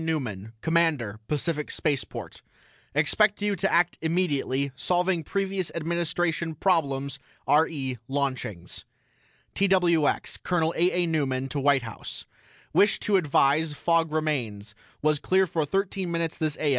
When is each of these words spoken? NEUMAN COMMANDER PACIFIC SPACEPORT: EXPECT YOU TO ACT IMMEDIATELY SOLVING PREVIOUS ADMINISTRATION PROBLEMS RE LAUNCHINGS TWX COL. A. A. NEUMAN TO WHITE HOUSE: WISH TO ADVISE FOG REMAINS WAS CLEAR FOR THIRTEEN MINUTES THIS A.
NEUMAN 0.03 0.53
COMMANDER 0.61 1.19
PACIFIC 1.27 1.69
SPACEPORT: 1.69 2.41
EXPECT 2.95 3.39
YOU 3.39 3.55
TO 3.55 3.71
ACT 3.71 3.99
IMMEDIATELY 4.01 4.71
SOLVING 4.75 5.23
PREVIOUS 5.23 5.71
ADMINISTRATION 5.75 6.55
PROBLEMS 6.55 7.19
RE 7.47 7.99
LAUNCHINGS 8.07 8.85
TWX 9.53 10.41
COL. 10.41 10.73
A. 10.75 10.91
A. 11.03 11.05
NEUMAN 11.05 11.47
TO 11.49 11.59
WHITE 11.59 11.83
HOUSE: 11.83 12.25
WISH 12.73 12.99
TO 12.99 13.17
ADVISE 13.17 13.73
FOG 13.73 14.11
REMAINS 14.11 14.73
WAS 15.03 15.19
CLEAR 15.19 15.45
FOR 15.45 15.67
THIRTEEN 15.67 16.09
MINUTES 16.09 16.39
THIS 16.39 16.57
A. 16.59 16.69